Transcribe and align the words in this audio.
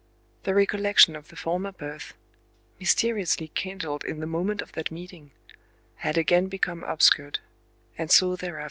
The 0.45 0.55
recollection 0.55 1.15
of 1.15 1.27
the 1.27 1.35
former 1.35 1.71
birth,—mysteriously 1.71 3.49
kindled 3.49 4.03
in 4.03 4.19
the 4.19 4.25
moment 4.25 4.63
of 4.63 4.71
that 4.71 4.89
meeting,—had 4.89 6.17
again 6.17 6.47
become 6.47 6.83
obscured, 6.85 7.37
and 7.99 8.09
so 8.09 8.29
thereafter 8.35 8.45
remained. 8.53 8.59